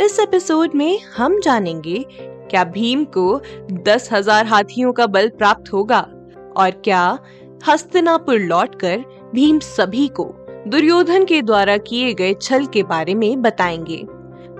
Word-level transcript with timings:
इस 0.00 0.18
एपिसोड 0.20 0.70
में 0.74 1.00
हम 1.16 1.40
जानेंगे 1.40 2.04
क्या 2.50 2.64
भीम 2.64 3.04
को 3.04 3.40
दस 3.72 4.08
हज़ार 4.12 4.46
हाथियों 4.46 4.92
का 4.92 5.06
बल 5.06 5.28
प्राप्त 5.28 5.72
होगा 5.72 6.00
और 6.56 6.70
क्या 6.70 7.18
हस्तिनापुर 7.68 8.38
लौटकर 8.38 9.04
भीम 9.34 9.58
सभी 9.58 10.08
को 10.08 10.24
दुर्योधन 10.68 11.24
के 11.24 11.42
द्वारा 11.42 11.76
किए 11.76 12.14
गए 12.14 12.34
छल 12.34 12.66
के 12.66 12.82
बारे 12.82 13.14
में 13.14 13.42
बताएँगे। 13.42 14.06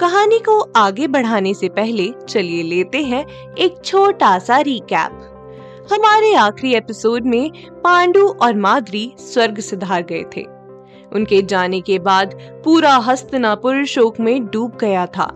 कहानी 0.00 0.38
को 0.38 0.60
आगे 0.76 1.06
बढ़ाने 1.06 1.54
से 1.54 1.68
पहले 1.68 2.12
चलिए 2.28 2.62
लेते 2.62 3.02
हैं 3.02 3.24
एक 3.54 3.84
छोटा 3.84 4.38
सा 4.38 4.60
रिकैप 4.60 5.86
हमारे 5.92 6.34
आखिरी 6.34 6.74
एपिसोड 6.74 7.26
में 7.26 7.50
पांडु 7.84 8.28
और 8.28 8.56
माद्री 8.56 9.12
स्वर्ग 9.18 9.60
सिधार 9.60 10.02
गए 10.02 10.24
थे। 10.36 10.55
उनके 11.12 11.42
जाने 11.42 11.80
के 11.80 11.98
बाद 11.98 12.34
पूरा 12.64 12.96
हस्तनापुर 12.96 13.84
शोक 13.84 14.20
में 14.20 14.46
डूब 14.46 14.78
गया 14.80 15.06
था। 15.06 15.28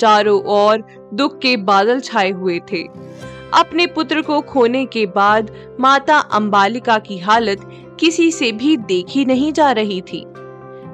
चारों 0.00 0.42
ओर 0.42 0.84
दुख 1.14 1.38
के 1.38 1.56
बादल 1.56 2.00
छाए 2.00 2.30
हुए 2.30 2.60
थे। 2.72 2.82
अपने 3.54 3.86
पुत्र 3.86 4.22
को 4.22 4.40
खोने 4.40 4.86
के 4.86 5.06
बाद 5.06 5.50
माता 5.80 6.18
अंबालिका 6.18 6.98
की 6.98 7.18
हालत 7.18 7.60
किसी 8.00 8.32
से 8.32 8.52
भी 8.52 8.76
देखी 8.76 9.24
नहीं 9.24 9.52
जा 9.52 9.72
रही 9.72 10.00
थी। 10.00 10.24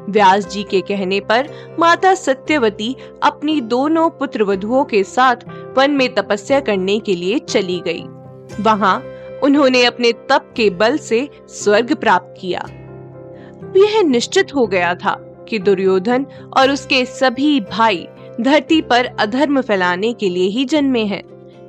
व्यास 0.09 0.49
जी 0.49 0.63
के 0.63 0.81
कहने 0.81 1.21
पर 1.21 1.49
माता 1.79 2.15
सत्यवती 2.15 2.97
अपनी 3.23 3.61
दोनों 3.61 4.11
पुत्र 4.11 4.43
वधुओं 4.43 4.85
के 4.85 5.05
साथ 5.05 5.37
वन 5.79 5.91
में 5.91 6.15
तपस्या 6.15 6.61
करने 6.61 6.99
के 6.99 7.15
लिए 7.15 7.39
चली 7.39 7.81
गई। 7.81 8.05
वहाँ 8.63 9.05
उन्होंने 9.43 9.85
अपने 9.85 10.13
तप 10.13 10.53
के 10.57 10.71
बल 10.71 10.99
से 10.99 11.29
स्वर्ग 11.49 11.95
प्राप्त 11.95 12.35
किया। 12.41 12.65
यह 13.77 14.03
निश्चित 14.03 14.55
हो 14.55 14.67
गया 14.67 14.95
था 14.95 15.17
कि 15.49 15.59
दुर्योधन 15.59 16.27
और 16.57 16.71
उसके 16.71 17.05
सभी 17.05 17.61
भाई 17.61 18.07
धरती 18.41 18.81
पर 18.83 19.05
अधर्म 19.05 19.61
फैलाने 19.61 20.13
के 20.13 20.29
लिए 20.29 20.49
ही 20.49 20.65
जन्मे 20.65 21.05
हैं। 21.05 21.23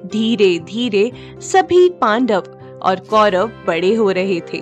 धीरे 0.08 0.60
धीरे 0.60 1.12
सभी 1.42 1.90
पांडव 1.90 2.44
और 2.82 3.00
कौरव 3.00 3.52
बड़े 3.68 3.94
हो 3.96 4.12
रहे 4.12 4.40
थे 4.54 4.60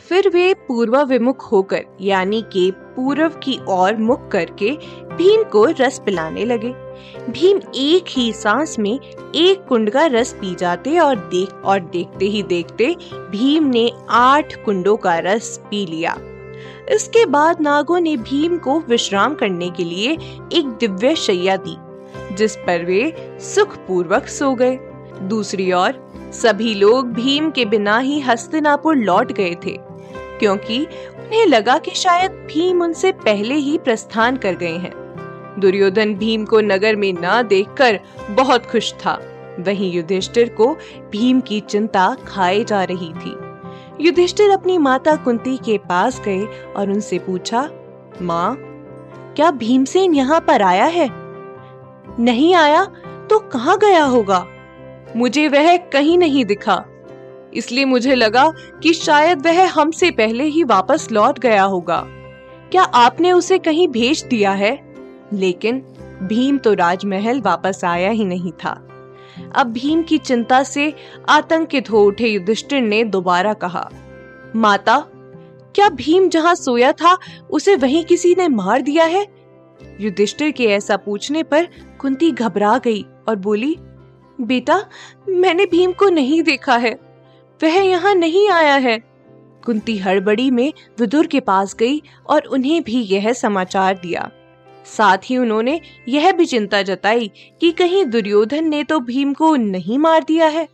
फिर 0.09 0.29
वे 0.29 0.53
पूर्व 0.53 0.97
विमुख 1.03 1.51
होकर, 1.51 1.85
यानी 2.01 2.41
के 2.41 2.69
पूर्व 2.71 3.29
की 3.29 3.59
ओर 3.67 3.95
मुख 3.97 4.27
करके 4.31 4.69
भीम 5.15 5.43
को 5.43 5.65
रस 5.79 6.01
पिलाने 6.05 6.45
लगे। 6.45 6.73
भीम 7.31 7.59
एक 7.75 8.05
ही 8.09 8.31
सांस 8.33 8.79
में 8.79 8.99
एक 9.35 9.65
कुंड 9.69 9.89
का 9.89 10.05
रस 10.05 10.33
पी 10.33 10.55
जाते 10.55 10.97
और 10.99 11.15
देख, 11.15 11.53
और 11.53 11.79
देखते 11.79 12.25
ही 12.25 12.43
देखते 12.43 12.95
भीम 13.13 13.63
ने 13.63 13.91
आठ 14.09 14.55
कुंडों 14.65 14.95
का 14.97 15.17
रस 15.19 15.57
पी 15.69 15.85
लिया। 15.85 16.15
इसके 16.91 17.25
बाद 17.25 17.61
नागों 17.61 17.99
ने 17.99 18.15
भीम 18.17 18.57
को 18.57 18.79
विश्राम 18.79 19.35
करने 19.35 19.69
के 19.69 19.83
लिए 19.83 20.11
एक 20.53 20.75
दिव्य 20.79 21.15
शैया 21.15 21.57
दी, 21.57 21.75
जिस 22.35 22.55
पर 22.57 22.85
वे 22.85 23.37
सुख 23.39 23.77
पूर्वक 23.77 24.27
सो 24.27 24.53
गए। 24.53 24.79
दूसरी 25.21 25.71
ओर, 25.71 26.01
सभी 26.33 26.73
लोग 26.73 27.11
भीम 27.13 27.49
के 27.51 27.65
बिना 27.65 27.97
ही 27.97 28.19
हस्तिनापुर 28.19 28.95
लौट 28.95 29.31
गए 29.31 29.55
थे, 29.65 29.77
क्योंकि 30.39 30.79
उन्हें 30.79 31.45
लगा 31.45 31.77
कि 31.77 31.91
शायद 31.91 32.31
भीम 32.31 32.81
उनसे 32.81 33.11
पहले 33.11 33.55
ही 33.55 33.77
प्रस्थान 33.77 34.37
कर 34.37 34.55
गए 34.55 34.77
हैं। 34.77 34.93
दुर्योधन 35.59 36.13
भीम 36.15 36.45
को 36.45 36.59
नगर 36.61 36.95
में 36.95 37.13
न 37.13 37.41
देखकर 37.47 37.99
बहुत 38.29 38.65
खुश 38.65 38.93
था। 38.95 39.19
वहीं 39.59 39.91
युधिष्ठिर 39.91 40.49
को 40.49 40.67
भीम 41.11 41.39
की 41.39 41.59
चिंता 41.59 42.15
खाए 42.27 42.63
जा 42.63 42.83
रही 42.83 43.09
थी। 43.13 43.35
युधिष्ठिर 44.01 44.49
अपनी 44.49 44.77
माता 44.77 45.15
कुंती 45.15 45.57
के 45.57 45.77
पास 45.77 46.21
गए 46.25 46.45
और 46.77 46.89
उनसे 46.91 47.19
पूछा, 47.19 47.69
माँ, 48.21 48.57
क्या 49.35 49.51
भीमसेन 49.51 50.15
यहाँ 50.15 50.39
पर 50.41 50.61
आया 50.61 50.85
है? 50.85 51.09
नहीं 52.19 52.55
आया 52.55 52.85
तो 53.29 53.39
कहाँ 53.39 53.77
गया 53.77 54.03
होगा? 54.03 54.47
मुझे 55.15 55.47
वह 55.47 55.77
कहीं 55.77 56.17
नहीं 56.17 56.45
दिखा। 56.45 56.85
इसलिए 57.53 57.85
मुझे 57.85 58.15
लगा 58.15 58.53
कि 58.83 58.93
शायद 58.93 59.45
वह 59.45 59.69
हमसे 59.69 60.11
पहले 60.11 60.43
ही 60.43 60.63
वापस 60.63 61.11
लौट 61.11 61.39
गया 61.39 61.63
होगा। 61.63 62.05
क्या 62.71 62.83
आपने 62.83 63.31
उसे 63.31 63.57
कहीं 63.57 63.87
भेज 63.87 64.23
दिया 64.23 64.51
है? 64.51 64.95
लेकिन 65.33 65.79
भीम 66.23 66.57
तो 66.57 66.73
राजमहल 66.73 67.41
वापस 67.41 67.81
आया 67.85 68.09
ही 68.09 68.25
नहीं 68.25 68.51
था। 68.51 68.87
अब 69.55 69.71
भीम 69.71 70.03
की 70.03 70.17
चिंता 70.17 70.63
से 70.63 70.93
आतंकित 71.29 71.91
हो 71.91 72.03
उठे 72.03 72.27
युधिष्ठिर 72.27 72.81
ने 72.81 73.03
दोबारा 73.03 73.53
कहा, 73.53 73.89
माता, 74.55 74.99
क्या 75.75 75.89
भीम 75.89 76.29
जहाँ 76.29 76.55
सोया 76.55 76.91
था, 76.91 77.17
उसे 77.51 77.75
वहीं 77.75 78.03
किसी 78.03 78.35
ने 78.37 78.47
मार 78.47 78.81
दिया 78.81 79.05
है? 79.05 79.25
युधिष्ठिर 79.99 80.51
के 80.51 80.65
ऐसा 80.65 80.97
पूछने 80.97 81.43
पर 81.43 81.67
कुंती 81.99 82.31
घबरा 82.31 82.77
गई 82.77 83.05
और 83.27 83.35
बोली, 83.35 83.75
बेटा, 84.41 84.83
मैंने 85.29 85.65
भीम 85.65 85.91
को 85.91 86.09
नहीं 86.09 86.41
देखा 86.43 86.77
है, 86.77 86.93
वह 87.63 87.79
यहाँ 87.79 88.15
नहीं 88.15 88.49
आया 88.49 88.75
है। 88.75 88.97
कुंती 89.65 89.97
हड़बड़ी 89.97 90.51
में 90.51 90.73
विदुर 90.99 91.27
के 91.27 91.39
पास 91.39 91.75
गई 91.75 92.01
और 92.29 92.41
उन्हें 92.41 92.83
भी 92.83 93.01
यह 93.01 93.33
समाचार 93.33 93.93
दिया। 93.93 94.29
साथ 94.85 95.17
ही 95.23 95.37
उन्होंने 95.37 95.79
यह 96.07 96.31
भी 96.31 96.45
चिंता 96.45 96.81
जताई 96.81 97.31
कि 97.61 97.71
कहीं 97.71 98.05
दुर्योधन 98.05 98.67
ने 98.69 98.83
तो 98.83 98.99
भीम 98.99 99.33
को 99.33 99.55
नहीं 99.55 99.97
मार 99.97 100.23
दिया 100.23 100.47
है, 100.47 100.67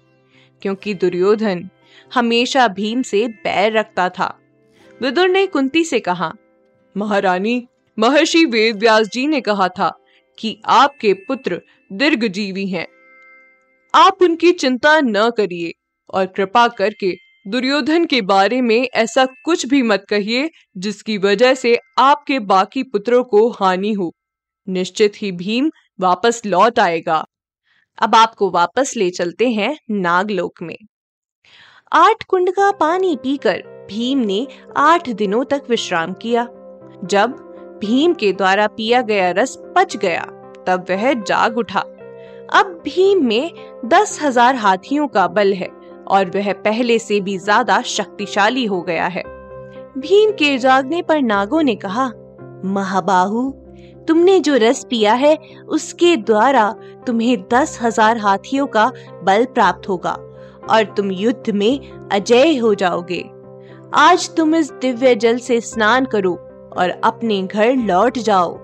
क्योंकि 0.62 0.94
दुर्योधन 0.94 1.70
हमेशा 2.12 2.68
भीम 2.68 3.02
से 3.02 3.28
बैर 3.28 3.72
रखता 3.74 4.10
था। 4.10 4.34
विदुर 5.02 5.30
ने 5.30 5.46
कुंती 5.48 5.84
से 5.84 6.00
कहा, 6.00 6.34
महारानी, 6.96 7.68
महर्षि 7.98 8.44
वेद 8.46 8.80
व्यास 8.80 9.08
जी 9.08 9.26
ने 9.28 9.42
कहा 9.42 9.68
था 9.70 9.92
कि 10.38 10.62
आपके 10.66 11.14
पुत्र 11.28 11.62
दीर्घजीवी 11.92 12.68
हैं। 12.68 12.88
आप 13.94 14.22
उनकी 14.22 14.52
चिंता 14.52 15.00
न 15.02 15.30
करिए 15.30 15.72
और 16.10 16.26
कृपा 16.26 16.68
करके 16.68 17.12
दुर्योधन 17.46 18.06
के 18.06 18.22
बारे 18.22 18.62
में 18.62 18.88
ऐसा 18.94 19.26
कुछ 19.26 19.66
भी 19.66 19.82
मत 19.82 20.06
कहिए, 20.10 20.50
जिसकी 20.78 21.18
वजह 21.18 21.54
से 21.54 21.78
आपके 22.00 22.40
बाकी 22.40 22.84
पुत्रों 22.84 23.24
को 23.24 23.50
हानि 23.50 23.94
हो। 23.94 24.12
निश्चित 24.68 25.14
ही 25.22 25.32
भीम 25.32 25.72
वापस 26.00 26.42
लौट 26.46 26.80
आएगा। 26.80 27.24
अब 28.02 28.16
आपको 28.16 28.50
वापस 28.50 28.94
ले 28.98 29.10
चलते 29.10 29.50
हैं 29.50 29.78
नागलोक 29.92 30.62
में। 30.62 30.78
आठ 31.94 32.24
कुंड 32.24 32.52
का 32.52 32.72
पानी 32.72 33.16
पीकर 33.16 33.64
भीम 33.90 34.20
ने 34.20 34.48
आठ 34.78 35.10
दिनों 35.10 35.44
तक 35.46 35.64
विश्राम 35.70 36.14
किया। 36.14 36.44
जब 37.06 37.36
भीम 37.82 38.14
के 38.14 38.32
द्वारा 38.34 38.68
पिया 38.68 39.02
गया 39.02 39.32
रस 39.32 39.58
पच 39.76 39.98
गया, 39.98 40.22
तब 40.68 40.86
वह 40.90 41.14
जाग 41.14 41.58
उठा। 41.58 41.80
अब 42.54 42.82
भीम 42.86 43.26
में 43.26 43.52
दस 43.86 44.20
हज़ार 44.22 44.56
हाथियों 44.56 45.08
का 45.08 45.28
बल 45.28 45.54
है। 45.54 45.79
और 46.12 46.30
वह 46.30 46.52
पहले 46.54 47.00
से 47.00 47.20
भी 47.22 47.38
ज़्यादा 47.38 47.82
शक्तिशाली 47.82 48.66
हो 48.66 48.82
गया 48.82 49.08
है। 49.08 49.24
भीम 49.98 50.32
के 50.32 50.58
जागने 50.58 51.02
पर 51.02 51.22
नागो 51.22 51.62
ने 51.62 51.76
कहा, 51.76 52.06
महाबाहु, 52.66 53.50
तुमने 54.08 54.40
जो 54.40 54.56
रस 54.56 54.84
पिया 54.84 55.14
है, 55.14 55.36
उसके 55.68 56.16
द्वारा 56.18 56.72
तुम्हें 57.08 57.38
दस 57.54 57.78
हज़ार 57.82 58.18
हाथियों 58.18 58.68
का 58.68 58.92
बल 59.24 59.46
प्राप्त 59.46 59.90
होगा 59.90 60.12
और 60.70 60.94
तुम 60.98 61.12
युद्ध 61.12 61.50
में 61.50 62.10
अजय 62.12 62.56
हो 62.58 62.74
जाओगे। 62.76 63.24
आज 63.94 64.30
तुम 64.36 64.56
इस 64.56 64.72
दिव्य 64.72 65.16
जल 65.16 65.38
से 65.38 65.60
स्नान 65.62 66.06
करो 66.06 66.34
और 66.78 66.90
अपने 67.04 67.42
घर 67.44 67.76
लौट 67.76 68.18
जाओ। 68.18 68.58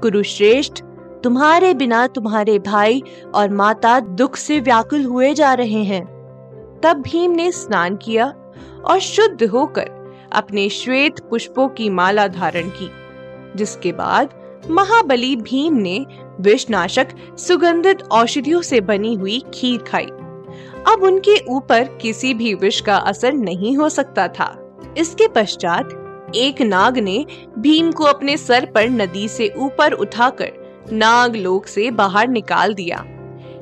कुरुश्रेष्ठ, 0.00 0.82
तुम्हारे 1.24 1.72
बिना 1.74 2.06
तुम्हारे 2.06 2.58
भाई 2.58 3.02
और 3.34 3.50
माता 3.50 3.98
दुख 4.00 4.36
से 4.36 4.60
व्याकुल 4.60 5.04
हुए 5.04 5.32
जा 5.34 5.52
रहे 5.54 5.82
हैं। 5.84 6.13
तब 6.84 7.00
भीम 7.00 7.30
ने 7.30 7.50
स्नान 7.52 7.96
किया 7.96 8.26
और 8.84 8.98
शुद्ध 8.98 9.44
होकर 9.44 9.90
अपने 10.32 10.68
श्वेत 10.68 11.20
पुष्पों 11.20 11.68
की 11.68 11.88
माला 11.90 12.26
धारण 12.28 12.68
की, 12.68 12.90
जिसके 13.56 13.92
बाद 13.92 14.34
महाबली 14.70 15.36
भीम 15.36 15.76
ने 15.76 16.06
विषनाशक 16.40 17.08
सुगंधित 17.38 18.02
औषधियों 18.02 18.60
से 18.62 18.80
बनी 18.80 19.14
हुई 19.14 19.42
खीर 19.54 19.82
खाई। 19.82 20.06
अब 20.86 21.02
उनके 21.02 21.38
ऊपर 21.48 21.84
किसी 22.02 22.34
भी 22.34 22.54
विष 22.54 22.80
का 22.80 22.96
असर 22.96 23.32
नहीं 23.32 23.76
हो 23.76 23.88
सकता 23.88 24.28
था। 24.28 24.54
इसके 24.98 25.28
पश्चात 25.28 26.32
एक 26.34 26.62
नाग 26.62 26.98
ने 26.98 27.24
भीम 27.58 27.92
को 27.92 28.04
अपने 28.04 28.36
सर 28.36 28.66
पर 28.66 28.88
नदी 28.90 29.28
से 29.28 29.52
ऊपर 29.56 29.92
उठाकर 29.92 30.88
नागलोक 30.92 31.66
से 31.66 31.90
बाहर 31.90 32.28
निकाल 32.28 32.74
दिया। 32.74 33.04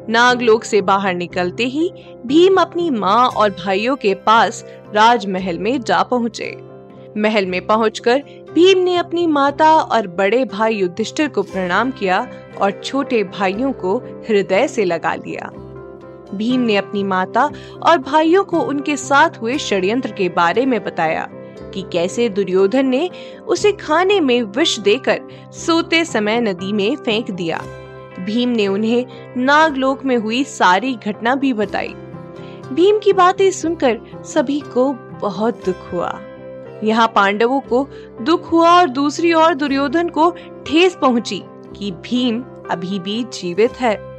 नागलोक 0.08 0.64
से 0.64 0.80
बाहर 0.80 1.14
निकलते 1.14 1.64
ही 1.64 1.90
भीम 2.26 2.56
अपनी 2.56 2.90
माँ 2.90 3.28
और 3.28 3.50
भाइयों 3.50 3.96
के 3.96 4.14
पास 4.14 4.64
राजमहल 4.94 5.58
में 5.58 5.80
जा 5.80 6.02
पहुँचे। 6.02 6.56
महल 7.16 7.46
में 7.46 7.66
पहुंचकर 7.66 8.22
भीम 8.54 8.78
ने 8.78 8.96
अपनी 8.96 9.26
माता 9.26 9.74
और 9.74 10.06
बड़े 10.06 10.44
भाई 10.44 10.74
युधिष्ठिर 10.74 11.28
को 11.28 11.42
प्रणाम 11.42 11.90
किया 11.90 12.26
और 12.60 12.80
छोटे 12.84 13.24
भाइयों 13.24 13.72
को 13.72 13.96
हृदय 14.28 14.68
से 14.68 14.84
लगा 14.84 15.14
लिया। 15.14 15.50
भीम 16.34 16.60
ने 16.60 16.76
अपनी 16.76 17.04
माता 17.04 17.50
और 17.82 17.98
भाइयों 17.98 18.44
को 18.44 18.60
उनके 18.60 18.96
साथ 18.96 19.30
हुए 19.40 19.58
षड्यंत्र 19.58 20.12
के 20.12 20.28
बारे 20.28 20.66
में 20.66 20.84
बताया 20.84 21.28
कि 21.74 21.82
कैसे 21.82 22.28
दुर्योधन 22.28 22.86
ने 22.86 23.10
उसे 23.46 23.72
खाने 23.72 24.20
में 24.20 24.42
विष 24.42 24.78
देकर 24.78 25.20
सोते 25.52 26.04
समय 26.04 26.40
नदी 26.40 26.72
में 26.72 26.96
फेंक 26.96 27.30
दिया। 27.30 27.62
भीम 28.24 28.48
ने 28.48 28.68
उन्हें 28.68 29.06
नागलोक 29.36 30.04
में 30.04 30.16
हुई 30.16 30.44
सारी 30.44 30.94
घटना 31.06 31.34
भी 31.34 31.52
बताई। 31.52 31.94
भीम 32.72 32.98
की 32.98 33.12
बातें 33.12 33.50
सुनकर 33.50 33.98
सभी 34.24 34.60
को 34.60 34.92
बहुत 34.92 35.66
दुख 35.66 35.92
हुआ। 35.92 36.20
यहाँ 36.84 37.08
पांडवों 37.08 37.60
को 37.60 37.88
दुख 38.22 38.52
हुआ 38.52 38.70
और 38.70 38.88
दूसरी 38.88 39.32
ओर 39.32 39.54
दुर्योधन 39.54 40.08
को 40.08 40.30
ठेस 40.66 40.96
पहुँची 41.00 41.42
कि 41.76 41.90
भीम 41.90 42.44
अभी 42.70 42.98
भी 42.98 43.24
जीवित 43.24 43.72
है। 43.72 44.12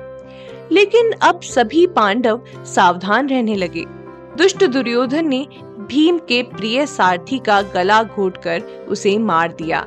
लेकिन 0.72 1.12
अब 1.12 1.42
सभी 1.42 1.88
पांडव 1.88 2.42
सावधान 2.58 3.30
रहने 3.30 3.56
लगे। 3.56 3.86
दुष्ट 4.38 4.64
दुर्योधन 4.64 5.28
ने 5.28 5.48
भीम 5.80 6.18
के 6.18 6.44
प्रिय 6.44 6.86
सारथी 6.86 7.40
का 7.40 7.62
गला 7.62 8.04
घोटकर 8.04 8.60
उसे 8.90 9.18
मार 9.18 9.52
दिया। 9.52 9.86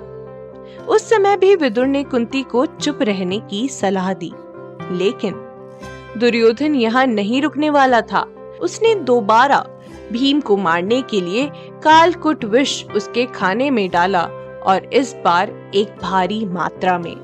उस 0.89 1.09
समय 1.11 1.37
भी 1.37 1.55
विदुर 1.55 1.87
ने 1.87 2.05
कुंती 2.05 2.43
को 2.43 2.67
चुप 2.67 2.99
रहने 3.03 3.39
की 3.41 3.69
सलाह 3.69 4.13
दी। 4.13 4.33
लेकिन 4.91 5.33
दुर्योधन 6.19 6.75
यहाँ 6.75 7.07
नहीं 7.07 7.43
रुकने 7.43 7.71
वाला 7.71 8.01
था। 8.01 8.21
उसने 8.61 8.95
दोबारा 8.95 9.67
भीम 10.13 10.41
को 10.41 10.57
मारने 10.57 11.03
के 11.03 11.21
लिए 11.21 11.51
कालकुट 11.85 12.45
विष 12.45 12.85
उसके 12.85 13.27
खाने 13.27 13.71
में 13.71 13.91
डाला 13.91 14.23
और 14.67 14.91
इस 14.93 15.15
बार 15.25 15.73
एक 15.75 15.97
भारी 16.03 16.45
मात्रा 16.45 16.99
में। 16.99 17.17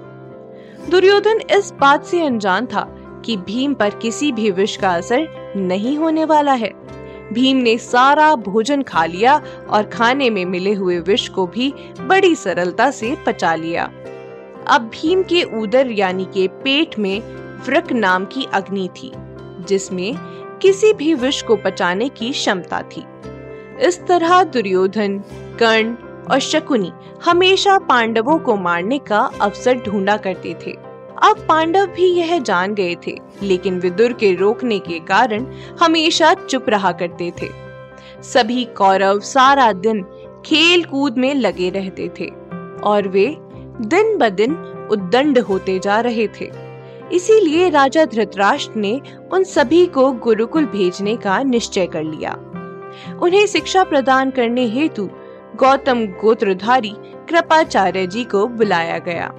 दुर्योधन 0.91 1.41
इस 1.51 1.73
बात 1.81 2.05
से 2.05 2.23
अनजान 2.23 2.67
था 2.67 2.99
कि 3.25 3.37
भीम 3.37 3.75
पर 3.75 3.91
किसी 3.91 4.33
भी 4.33 4.51
विष 4.51 4.77
का 4.77 4.91
असर 4.91 5.55
नहीं 5.57 5.99
होने 5.99 6.25
वाला 6.25 6.53
है। 6.53 6.82
भीम 7.33 7.57
ने 7.57 7.77
सारा 7.79 8.35
भोजन 8.35 8.83
खा 8.83 9.05
लिया 9.05 9.41
और 9.69 9.83
खाने 9.83 10.31
में 10.31 10.45
मिले 10.45 10.73
हुए 10.73 10.99
विष 10.99 11.29
को 11.29 11.47
भी 11.47 11.73
बड़ी 12.01 12.35
सरलता 12.35 12.91
से 12.91 13.17
पचा 13.27 13.55
लिया। 13.55 13.91
अब 14.69 14.91
भीम 14.95 15.23
के 15.23 15.43
उदर 15.43 15.91
यानी 15.91 16.25
के 16.25 16.47
पेट 16.65 16.99
में 16.99 17.21
वृक 17.67 17.93
नाम 17.93 18.25
की 18.25 18.47
अग्नि 18.53 18.89
थी, 18.97 19.13
जिसमें 19.69 20.15
किसी 20.63 20.93
भी 20.93 21.15
विष 21.15 21.43
को 21.43 21.57
पचाने 21.57 22.09
की 22.09 22.31
क्षमता 22.31 22.83
थी। 22.83 23.05
इस 23.81 24.01
तरह 24.07 24.43
दुर्योधन, 24.43 25.19
कर्ण 25.59 25.95
और 26.31 26.39
शकुनी 26.41 26.93
हमेशा 27.25 27.79
पांडवों 27.79 28.39
को 28.39 28.57
मारने 28.57 28.99
का 28.99 29.19
अवसर 29.41 29.75
ढूंढा 29.77 30.17
करते 30.17 30.55
थे। 30.67 30.77
अब 31.23 31.45
पांडव 31.49 31.87
भी 31.87 32.07
यह 32.07 32.39
जान 32.39 32.75
गए 32.75 32.95
थे, 33.07 33.17
लेकिन 33.43 33.79
विदुर 33.81 34.13
के 34.13 34.33
रोकने 34.35 34.79
के 34.79 34.99
कारण 34.99 35.47
हमेशा 35.81 36.33
चुप 36.35 36.69
रहा 36.69 36.93
करते 36.93 37.33
थे। 37.43 37.49
सभी 38.23 38.65
कौरव 38.65 39.21
सारा 39.21 39.73
दिन 39.73 40.03
खेल 40.47 40.85
कूद 40.85 41.19
में 41.19 41.35
लगे 41.35 41.71
रहते 41.71 42.11
थे 42.21 42.27
और 42.83 43.09
वे 43.09 43.27
दिन 43.81 44.17
ब 44.19 44.29
दिन 44.29 44.55
उद्दंड 44.91 45.39
होते 45.39 45.79
जा 45.79 46.01
रहे 46.01 46.27
थे। 46.41 46.51
इसीलिए 47.13 47.69
राजा 47.71 48.05
धृतराष्ट्र 48.05 48.81
ने 48.81 49.01
उन 49.33 49.45
सभी 49.45 49.87
को 49.87 50.11
गुरुकुल 50.13 50.67
भेजने 50.67 51.17
का 51.17 51.43
निश्चय 51.43 51.87
कर 51.87 52.03
लिया। 52.03 52.33
उन्हें 53.23 53.47
शिक्षा 53.47 53.85
प्रदान 53.85 54.31
करने 54.31 54.67
हेतु 54.67 55.09
गौतम 55.57 56.05
गोत्रधारी 56.21 56.95
कृपाचार्य 57.29 58.07
जी 58.07 58.25
को 58.25 58.47
बुलाया 58.47 58.99
गया। 58.99 59.33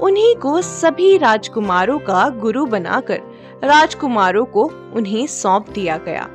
उन्हीं 0.00 0.34
को 0.34 0.62
सभी 0.62 1.16
राजकुमारों 1.18 1.98
का 1.98 2.28
गुरु 2.28 2.66
बनाकर 2.66 3.20
राजकुमारों 3.64 4.44
को 4.44 4.70
उन्हें 4.94 5.26
सौंप 5.26 5.70
दिया 5.70 5.96
गया। 5.96 6.28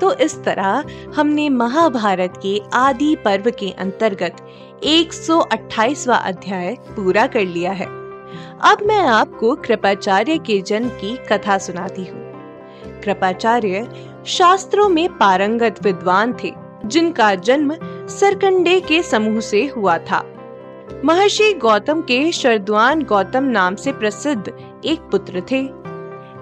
तो 0.00 0.12
इस 0.12 0.44
तरह 0.44 0.84
हमने 1.16 1.48
महाभारत 1.48 2.34
के 2.42 2.62
आदि 2.74 3.16
पर्व 3.16 3.50
के 3.50 3.70
अंतर्गत 3.70 4.36
128वां 4.84 6.18
अध्याय 6.18 6.76
पूरा 6.80 7.26
कर 7.26 7.40
लिया 7.40 7.72
है। 7.72 7.86
अब 8.60 8.78
मैं 8.82 9.00
आपको 9.00 9.54
कृपाचार्य 9.54 10.38
के 10.38 10.60
जन्म 10.60 10.88
की 10.88 11.16
कथा 11.16 11.58
सुनाती 11.58 12.04
हूँ। 12.04 12.26
कृपाचार्य 13.00 13.88
शास्त्रों 14.26 14.88
में 14.88 15.08
पारंगत 15.08 15.82
विद्वान 15.82 16.34
थे, 16.44 16.54
जिनका 16.86 17.34
जन्म 17.34 17.76
सरकंडे 18.06 18.80
के 18.80 19.02
समूह 19.02 19.40
से 19.40 19.66
हुआ 19.66 19.98
था। 19.98 20.32
महर्षि 21.04 21.52
गौतम 21.52 22.00
के 22.00 22.32
शरद्वान 22.32 23.02
गौतम 23.02 23.44
नाम 23.44 23.74
से 23.74 23.92
प्रसिद्ध 23.92 24.48
एक 24.84 25.00
पुत्र 25.00 25.42
थे। 25.50 25.68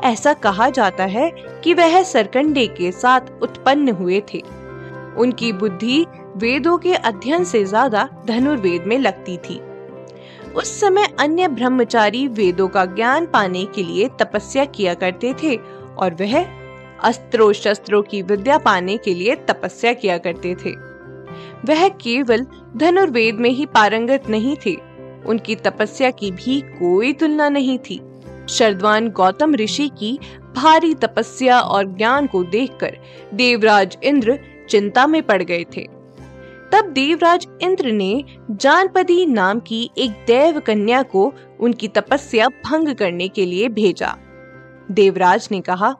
ऐसा 0.08 0.32
कहा 0.32 0.68
जाता 0.70 1.04
है 1.04 1.30
कि 1.64 1.74
वह 1.74 2.02
सरकंडे 2.02 2.66
के 2.66 2.92
साथ 2.92 3.20
उत्पन्न 3.42 3.88
हुए 3.88 4.22
थे। 4.34 4.42
उनकी 5.18 5.52
बुद्धि 5.52 6.06
वेदों 6.36 6.78
के 6.78 6.94
अध्ययन 6.94 7.44
से 7.44 7.64
ज़्यादा 7.64 8.08
धनुर्वेद 8.26 8.84
में 8.86 8.98
लगती 8.98 9.36
थी। 9.36 9.60
उस 10.52 10.80
समय 10.80 11.08
अन्य 11.18 11.48
ब्रह्मचारी 11.48 12.26
वेदों 12.28 12.68
का 12.68 12.84
ज्ञान 12.84 13.26
पाने 13.26 13.64
के 13.64 13.82
लिए 13.82 14.08
तपस्या 14.08 14.64
किया 14.64 14.94
करते 14.94 15.34
थे 15.42 15.56
और 15.98 16.14
वह 16.14 16.42
अस्त्रों 17.00 17.52
शस्त्रों 17.52 18.02
की 18.02 18.22
विद्या 18.22 18.58
पाने 18.58 18.96
के 18.96 19.14
लिए 19.14 19.34
तपस्या 19.34 19.92
किया 19.92 20.18
करते 20.18 20.54
थे। 20.54 20.93
वह 21.64 21.88
केवल 21.88 22.46
धनुर्वेद 22.76 23.34
में 23.34 23.50
ही 23.50 23.66
पारंगत 23.66 24.28
नहीं 24.28 24.56
थे। 24.66 24.76
उनकी 25.26 25.54
तपस्या 25.54 26.10
की 26.10 26.30
भी 26.30 26.60
कोई 26.60 27.12
तुलना 27.12 27.48
नहीं 27.48 27.78
थी। 27.78 28.00
शरदवान 28.48 29.08
गौतम 29.08 29.54
ऋषि 29.54 29.90
की 29.98 30.18
भारी 30.56 30.94
तपस्या 30.94 31.60
और 31.60 31.84
ज्ञान 31.84 32.26
को 32.26 32.42
देखकर 32.44 32.96
देवराज 33.34 33.98
इंद्र 34.04 34.38
चिंता 34.68 35.06
में 35.06 35.22
पड़ 35.22 35.42
गए 35.42 35.64
थे। 35.76 35.88
तब 36.72 36.84
देवराज 36.84 37.46
इंद्र 37.62 37.92
ने 37.92 38.24
जानपदी 38.50 39.26
नाम 39.26 39.60
की 39.60 39.90
एक 39.98 40.10
देव 40.10 40.60
कन्या 40.60 41.02
को 41.02 41.32
उनकी 41.60 41.88
तपस्या 41.88 42.48
भंग 42.48 42.94
करने 42.94 43.28
के 43.28 43.46
लिए 43.46 43.68
भेजा। 43.68 44.16
देवराज 44.90 45.48
ने 45.52 45.60
कहा, 45.60 45.94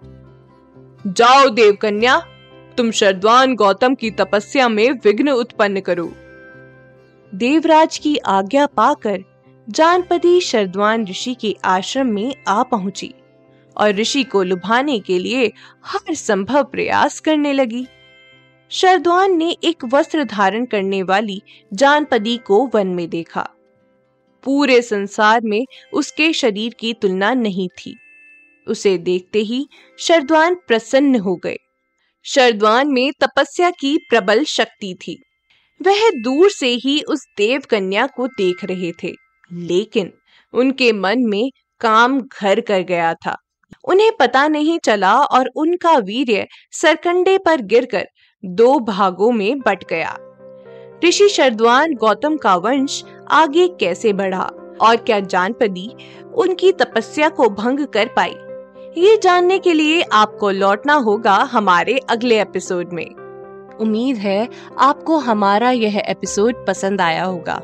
जाओ 1.06 1.48
देव 1.48 1.72
कन्या 1.72 2.22
तुम 2.76 2.90
शरद्वान 2.90 3.54
गौतम 3.54 3.94
की 3.94 4.10
तपस्या 4.10 4.68
में 4.68 4.90
विघ्न 4.90 5.28
उत्पन्न 5.28 5.80
करो। 5.80 6.12
देवराज 7.34 7.98
की 7.98 8.16
आज्ञा 8.16 8.66
पाकर 8.66 9.24
जानपदी 9.68 10.40
शरद्वान 10.40 11.06
ऋषि 11.06 11.34
के 11.34 11.56
आश्रम 11.64 12.06
में 12.06 12.34
आ 12.48 12.62
पहुँची 12.62 13.14
और 13.76 13.94
ऋषि 13.94 14.24
को 14.24 14.42
लुभाने 14.42 14.98
के 14.98 15.18
लिए 15.18 15.52
हर 15.84 16.14
संभव 16.14 16.64
प्रयास 16.64 17.20
करने 17.20 17.52
लगी। 17.52 17.86
शरद्वान 18.70 19.36
ने 19.36 19.56
एक 19.64 19.84
वस्त्र 19.84 20.24
धारण 20.24 20.64
करने 20.64 21.02
वाली 21.02 21.42
जानपदी 21.72 22.36
को 22.36 22.70
वन 22.74 22.86
में 22.86 23.10
देखा। 23.10 23.48
पूरे 24.44 24.82
संसार 24.82 25.40
में 25.44 25.66
उसके 25.92 26.32
शरीर 26.32 26.74
की 26.80 26.92
तुलना 26.94 27.34
नहीं 27.34 27.68
थी। 27.68 27.96
उसे 28.68 28.98
देखते 28.98 29.38
ही 29.38 29.68
शरद्वान 29.98 30.54
प्रसन्न 30.54 31.16
हो 31.16 31.36
गए। 31.36 31.58
शरद्वान 32.26 32.88
में 32.88 33.12
तपस्या 33.20 33.70
की 33.70 33.96
प्रबल 34.10 34.44
शक्ति 34.44 34.94
थी। 35.00 35.22
वह 35.80 36.08
दूर 36.14 36.50
से 36.50 36.68
ही 36.74 37.00
उस 37.00 37.26
देव 37.36 37.62
कन्या 37.70 38.06
को 38.06 38.26
देख 38.26 38.64
रहे 38.64 38.92
थे, 39.02 39.12
लेकिन 39.52 40.12
उनके 40.54 40.92
मन 40.92 41.18
में 41.18 41.50
काम 41.80 42.20
घर 42.20 42.60
कर 42.60 42.80
गया 42.80 43.14
था। 43.14 43.36
उन्हें 43.84 44.10
पता 44.20 44.46
नहीं 44.48 44.78
चला 44.78 45.14
और 45.14 45.50
उनका 45.56 45.96
वीर्य 45.98 46.46
सरकंडे 46.72 47.38
पर 47.38 47.60
गिरकर 47.62 48.06
दो 48.44 48.78
भागों 48.78 49.30
में 49.32 49.58
बट 49.58 49.84
गया। 49.90 50.16
ऋषि 51.04 51.28
शरद्वान 51.28 51.94
गौतम 51.94 52.36
का 52.36 52.54
वंश 52.56 53.02
आगे 53.30 53.68
कैसे 53.80 54.12
बढ़ा 54.12 54.50
और 54.80 54.96
क्या 54.96 55.20
जानपदी 55.20 55.88
उनकी 56.34 56.72
तपस्या 56.72 57.28
को 57.28 57.48
भंग 57.50 57.86
कर 57.86 58.08
पाई? 58.16 58.34
ये 58.98 59.16
जानने 59.22 59.58
के 59.58 59.72
लिए 59.72 60.02
आपको 60.02 60.50
लौटना 60.50 60.94
होगा 60.94 61.34
हमारे 61.34 61.98
अगले 62.10 62.40
एपिसोड 62.40 62.92
में। 62.92 63.06
उम्मीद 63.80 64.16
है 64.16 64.48
आपको 64.78 65.16
हमारा 65.18 65.70
यह 65.70 65.96
एपिसोड 65.98 66.66
पसंद 66.66 67.00
आया 67.00 67.24
होगा। 67.24 67.54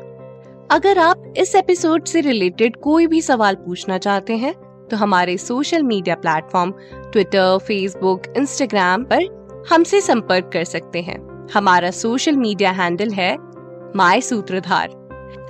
अगर 0.71 0.97
आप 0.97 1.33
इस 1.37 1.55
एपिसोड 1.55 2.05
से 2.05 2.21
रिलेटेड 2.21 2.75
कोई 2.75 3.07
भी 3.07 3.21
सवाल 3.21 3.55
पूछना 3.55 3.97
चाहते 3.97 4.37
हैं 4.37 4.53
तो 4.87 4.97
हमारे 4.97 5.37
social 5.37 5.83
media 5.83 6.15
platform 6.15 6.73
Twitter, 7.11 7.57
Facebook, 7.57 8.23
Instagram 8.37 9.03
पर 9.03 9.65
हमसे 9.69 10.01
संपर्क 10.01 10.49
कर 10.53 10.63
सकते 10.63 11.01
हैं। 11.01 11.49
हमारा 11.53 11.91
सोशल 11.91 12.37
मीडिया 12.37 12.71
हैंडल 12.71 13.09
है 13.09 13.35
माय 13.95 14.21
सूत्रधार। 14.21 15.00